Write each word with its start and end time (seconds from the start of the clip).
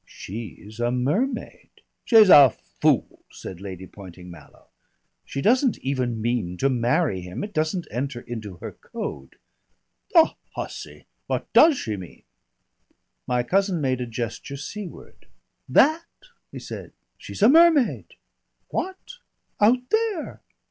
"She's 0.03 0.79
a 0.79 0.89
mermaid." 0.91 1.69
"She's 2.05 2.31
a 2.31 2.49
fool," 2.49 3.21
said 3.31 3.61
Lady 3.61 3.85
Poynting 3.85 4.31
Mallow. 4.31 4.65
"She 5.25 5.43
doesn't 5.43 5.77
even 5.77 6.19
mean 6.19 6.57
to 6.57 6.69
marry 6.69 7.21
him; 7.21 7.43
it 7.43 7.53
doesn't 7.53 7.85
enter 7.91 8.21
into 8.21 8.55
her 8.57 8.71
code." 8.71 9.35
"The 10.11 10.31
hussy! 10.55 11.05
What 11.27 11.53
does 11.53 11.77
she 11.77 11.97
mean?" 11.97 12.23
My 13.27 13.43
cousin 13.43 13.79
made 13.79 14.01
a 14.01 14.07
gesture 14.07 14.57
seaward. 14.57 15.27
"That!" 15.69 16.05
he 16.51 16.57
said. 16.57 16.93
"She's 17.19 17.43
a 17.43 17.47
mermaid." 17.47 18.15
"What?" 18.69 19.19
"Out 19.59 19.87
there." 19.91 20.41